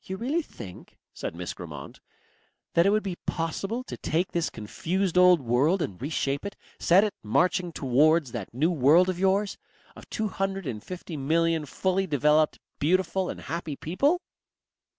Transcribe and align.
"You 0.00 0.16
really 0.16 0.40
think," 0.40 0.96
said 1.12 1.34
Miss 1.34 1.52
Grammont, 1.52 2.00
"that 2.72 2.86
it 2.86 2.90
would 2.92 3.02
be 3.02 3.16
possible 3.26 3.84
to 3.84 3.98
take 3.98 4.32
this 4.32 4.48
confused 4.48 5.18
old 5.18 5.42
world 5.42 5.82
and 5.82 6.00
reshape 6.00 6.46
it, 6.46 6.56
set 6.78 7.04
it 7.04 7.12
marching 7.22 7.70
towards 7.70 8.32
that 8.32 8.54
new 8.54 8.70
world 8.70 9.10
of 9.10 9.18
yours 9.20 9.58
of 9.94 10.08
two 10.08 10.28
hundred 10.28 10.66
and 10.66 10.82
fifty 10.82 11.18
million 11.18 11.66
fully 11.66 12.06
developed, 12.06 12.58
beautiful 12.78 13.28
and 13.28 13.42
happy 13.42 13.76
people?" 13.76 14.22